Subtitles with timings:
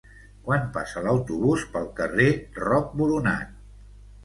[0.45, 2.27] Quan passa l'autobús pel carrer
[2.65, 3.57] Roc Boronat?